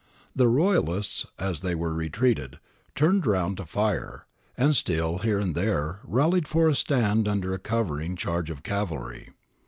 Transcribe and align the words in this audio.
The 0.35 0.47
Royalists, 0.47 1.27
as 1.37 1.59
they 1.59 1.75
retreated, 1.75 2.57
turned 2.95 3.27
round 3.27 3.57
to 3.57 3.67
fire, 3.67 4.25
and 4.57 4.75
still 4.75 5.19
here 5.19 5.37
and 5.37 5.53
there 5.53 5.99
rallied 6.03 6.47
for 6.47 6.67
a 6.67 6.73
stand 6.73 7.27
under 7.27 7.53
a 7.53 7.59
covering 7.59 8.15
charge 8.15 8.49
of 8.49 8.63
cavalry. 8.63 9.29